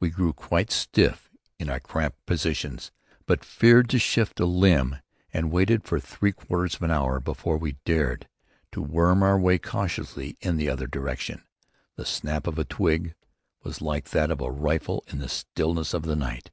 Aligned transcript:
We 0.00 0.08
grew 0.08 0.32
quite 0.32 0.70
stiff 0.70 1.28
in 1.58 1.68
our 1.68 1.78
cramped 1.78 2.24
positions, 2.24 2.90
but 3.26 3.44
feared 3.44 3.90
to 3.90 3.98
shift 3.98 4.40
a 4.40 4.46
limb 4.46 4.96
and 5.30 5.52
waited 5.52 5.84
for 5.84 6.00
three 6.00 6.32
quarters 6.32 6.76
of 6.76 6.82
an 6.84 6.90
hour 6.90 7.20
before 7.20 7.58
we 7.58 7.76
dared 7.84 8.26
to 8.72 8.80
worm 8.80 9.22
our 9.22 9.38
way 9.38 9.58
cautiously 9.58 10.38
in 10.40 10.56
the 10.56 10.70
other 10.70 10.86
direction. 10.86 11.44
The 11.96 12.06
snap 12.06 12.46
of 12.46 12.58
a 12.58 12.64
twig 12.64 13.14
was 13.62 13.82
like 13.82 14.08
that 14.08 14.30
of 14.30 14.40
a 14.40 14.50
rifle 14.50 15.04
on 15.12 15.18
the 15.18 15.28
stillness 15.28 15.92
of 15.92 16.04
the 16.04 16.16
night. 16.16 16.50